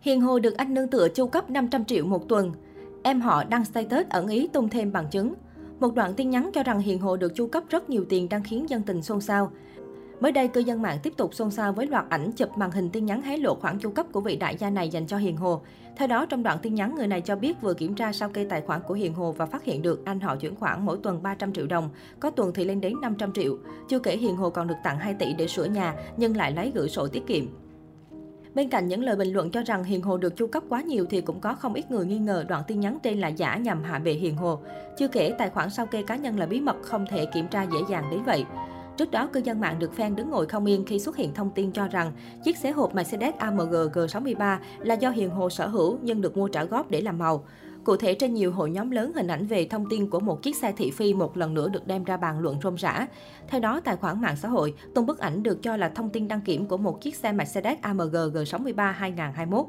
[0.00, 2.52] Hiền Hồ được anh nương tựa chu cấp 500 triệu một tuần.
[3.02, 5.34] Em họ đăng status ẩn ý tung thêm bằng chứng.
[5.80, 8.42] Một đoạn tin nhắn cho rằng Hiền Hồ được chu cấp rất nhiều tiền đang
[8.42, 9.50] khiến dân tình xôn xao.
[10.20, 12.90] Mới đây, cư dân mạng tiếp tục xôn xao với loạt ảnh chụp màn hình
[12.90, 15.36] tin nhắn hé lộ khoản chu cấp của vị đại gia này dành cho Hiền
[15.36, 15.62] Hồ.
[15.96, 18.44] Theo đó, trong đoạn tin nhắn, người này cho biết vừa kiểm tra sao kê
[18.44, 21.22] tài khoản của Hiền Hồ và phát hiện được anh họ chuyển khoản mỗi tuần
[21.22, 21.90] 300 triệu đồng,
[22.20, 23.58] có tuần thì lên đến 500 triệu.
[23.88, 26.72] Chưa kể Hiền Hồ còn được tặng 2 tỷ để sửa nhà, nhưng lại lấy
[26.74, 27.44] gửi sổ tiết kiệm.
[28.54, 31.06] Bên cạnh những lời bình luận cho rằng Hiền Hồ được chu cấp quá nhiều
[31.10, 33.82] thì cũng có không ít người nghi ngờ đoạn tin nhắn trên là giả nhằm
[33.82, 34.58] hạ bệ Hiền Hồ.
[34.98, 37.62] Chưa kể tài khoản sao kê cá nhân là bí mật không thể kiểm tra
[37.62, 38.44] dễ dàng đến vậy.
[38.96, 41.50] Trước đó, cư dân mạng được fan đứng ngồi không yên khi xuất hiện thông
[41.50, 42.12] tin cho rằng
[42.44, 46.48] chiếc xế hộp Mercedes AMG G63 là do Hiền Hồ sở hữu nhưng được mua
[46.48, 47.44] trả góp để làm màu.
[47.90, 50.56] Cụ thể, trên nhiều hội nhóm lớn hình ảnh về thông tin của một chiếc
[50.56, 53.06] xe thị phi một lần nữa được đem ra bàn luận rôm rã.
[53.48, 56.28] Theo đó, tài khoản mạng xã hội tung bức ảnh được cho là thông tin
[56.28, 59.66] đăng kiểm của một chiếc xe Mercedes AMG G63 2021.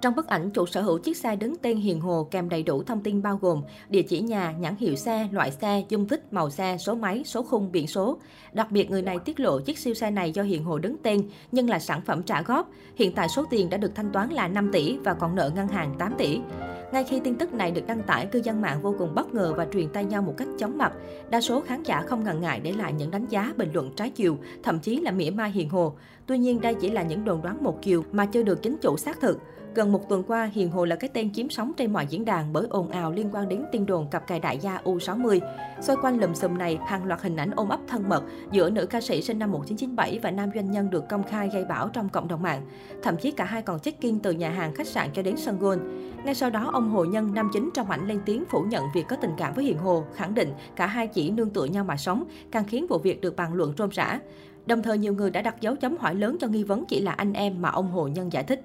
[0.00, 2.82] Trong bức ảnh, chủ sở hữu chiếc xe đứng tên Hiền Hồ kèm đầy đủ
[2.82, 6.50] thông tin bao gồm địa chỉ nhà, nhãn hiệu xe, loại xe, dung tích, màu
[6.50, 8.18] xe, số máy, số khung, biển số.
[8.52, 11.28] Đặc biệt, người này tiết lộ chiếc siêu xe này do Hiền Hồ đứng tên,
[11.52, 12.70] nhưng là sản phẩm trả góp.
[12.96, 15.68] Hiện tại số tiền đã được thanh toán là 5 tỷ và còn nợ ngân
[15.68, 16.40] hàng 8 tỷ.
[16.94, 19.54] Ngay khi tin tức này được đăng tải, cư dân mạng vô cùng bất ngờ
[19.56, 20.92] và truyền tay nhau một cách chóng mặt.
[21.30, 24.10] Đa số khán giả không ngần ngại để lại những đánh giá, bình luận trái
[24.10, 25.94] chiều, thậm chí là mỉa mai Hiền Hồ.
[26.26, 28.96] Tuy nhiên, đây chỉ là những đồn đoán một chiều mà chưa được chính chủ
[28.96, 29.38] xác thực.
[29.74, 32.52] Gần một tuần qua, Hiền Hồ là cái tên chiếm sóng trên mọi diễn đàn
[32.52, 35.40] bởi ồn ào liên quan đến tin đồn cặp cài đại gia U60.
[35.80, 38.86] Xoay quanh lùm xùm này, hàng loạt hình ảnh ôm ấp thân mật giữa nữ
[38.86, 42.08] ca sĩ sinh năm 1997 và nam doanh nhân được công khai gây bão trong
[42.08, 42.66] cộng đồng mạng.
[43.02, 45.78] Thậm chí cả hai còn check-in từ nhà hàng khách sạn cho đến sân golf.
[46.24, 49.04] Ngay sau đó, ông Hồ Nhân, nam chính trong ảnh lên tiếng phủ nhận việc
[49.08, 51.96] có tình cảm với Hiền Hồ, khẳng định cả hai chỉ nương tựa nhau mà
[51.96, 54.18] sống, càng khiến vụ việc được bàn luận rôm rã.
[54.66, 57.12] Đồng thời, nhiều người đã đặt dấu chấm hỏi lớn cho nghi vấn chỉ là
[57.12, 58.64] anh em mà ông Hồ Nhân giải thích.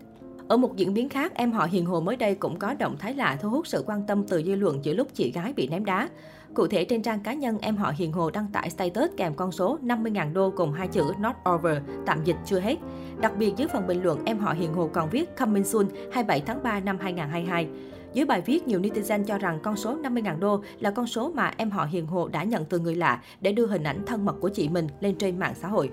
[0.49, 3.13] Ở một diễn biến khác, em họ Hiền Hồ mới đây cũng có động thái
[3.13, 5.85] lạ thu hút sự quan tâm từ dư luận giữa lúc chị gái bị ném
[5.85, 6.09] đá.
[6.53, 9.51] Cụ thể trên trang cá nhân, em họ Hiền Hồ đăng tải status kèm con
[9.51, 12.75] số 50.000 đô cùng hai chữ not over, tạm dịch chưa hết.
[13.21, 16.41] Đặc biệt dưới phần bình luận, em họ Hiền Hồ còn viết coming soon 27
[16.41, 17.67] tháng 3 năm 2022.
[18.13, 21.53] Dưới bài viết, nhiều netizen cho rằng con số 50.000 đô là con số mà
[21.57, 24.35] em họ Hiền Hồ đã nhận từ người lạ để đưa hình ảnh thân mật
[24.39, 25.89] của chị mình lên trên mạng xã hội.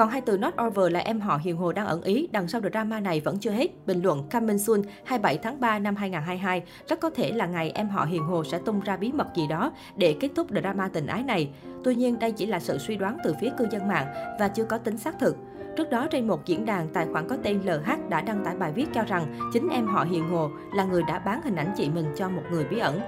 [0.00, 2.60] Còn hai từ not over là em họ Hiền Hồ đang ẩn ý, đằng sau
[2.60, 3.86] drama này vẫn chưa hết.
[3.86, 7.88] Bình luận coming soon 27 tháng 3 năm 2022 rất có thể là ngày em
[7.88, 11.06] họ Hiền Hồ sẽ tung ra bí mật gì đó để kết thúc drama tình
[11.06, 11.50] ái này.
[11.84, 14.06] Tuy nhiên, đây chỉ là sự suy đoán từ phía cư dân mạng
[14.40, 15.36] và chưa có tính xác thực.
[15.76, 18.72] Trước đó, trên một diễn đàn, tài khoản có tên LH đã đăng tải bài
[18.72, 21.88] viết cho rằng chính em họ Hiền Hồ là người đã bán hình ảnh chị
[21.88, 23.00] mình cho một người bí ẩn.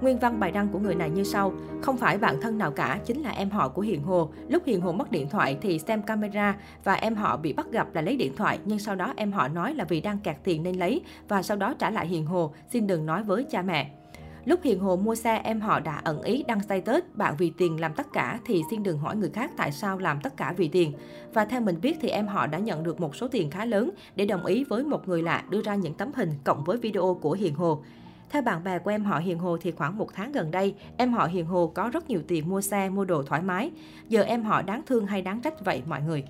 [0.00, 1.52] Nguyên văn bài đăng của người này như sau.
[1.82, 4.30] Không phải bạn thân nào cả, chính là em họ của Hiền Hồ.
[4.48, 7.94] Lúc Hiền Hồ mất điện thoại thì xem camera và em họ bị bắt gặp
[7.94, 8.58] là lấy điện thoại.
[8.64, 11.56] Nhưng sau đó em họ nói là vì đang kẹt tiền nên lấy và sau
[11.56, 12.52] đó trả lại Hiền Hồ.
[12.72, 13.90] Xin đừng nói với cha mẹ.
[14.44, 17.80] Lúc Hiền Hồ mua xe, em họ đã ẩn ý đăng status bạn vì tiền
[17.80, 20.68] làm tất cả thì xin đừng hỏi người khác tại sao làm tất cả vì
[20.68, 20.92] tiền.
[21.34, 23.90] Và theo mình biết thì em họ đã nhận được một số tiền khá lớn
[24.16, 27.18] để đồng ý với một người lạ đưa ra những tấm hình cộng với video
[27.20, 27.82] của Hiền Hồ.
[28.30, 31.12] Theo bạn bè của em họ Hiền Hồ thì khoảng một tháng gần đây, em
[31.12, 33.70] họ Hiền Hồ có rất nhiều tiền mua xe, mua đồ thoải mái.
[34.08, 36.24] Giờ em họ đáng thương hay đáng trách vậy mọi người?